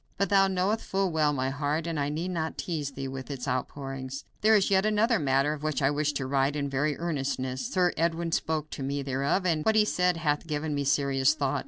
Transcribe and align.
But 0.17 0.29
thou 0.31 0.47
knowest 0.47 0.83
full 0.83 1.11
well 1.11 1.31
my 1.31 1.51
heart, 1.51 1.85
and 1.85 1.99
I 1.99 2.09
need 2.09 2.31
not 2.31 2.57
tease 2.57 2.93
thee 2.93 3.07
with 3.07 3.29
its 3.29 3.47
outpourings. 3.47 4.23
"There 4.41 4.55
is 4.55 4.71
yet 4.71 4.83
another 4.83 5.19
matter 5.19 5.53
of 5.53 5.61
which 5.61 5.79
I 5.79 5.91
wish 5.91 6.11
to 6.13 6.25
write 6.25 6.55
in 6.55 6.71
very 6.71 6.97
earnestness. 6.97 7.67
Sir 7.71 7.93
Edwin 7.95 8.31
spoke 8.31 8.71
to 8.71 8.81
me 8.81 9.03
thereof, 9.03 9.45
and 9.45 9.63
what 9.63 9.75
he 9.75 9.85
said 9.85 10.17
hath 10.17 10.47
given 10.47 10.73
me 10.73 10.85
serious 10.85 11.35
thought. 11.35 11.59